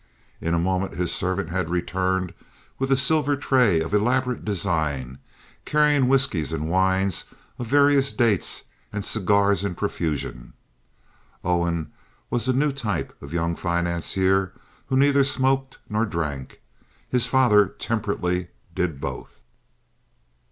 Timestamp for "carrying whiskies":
5.63-6.51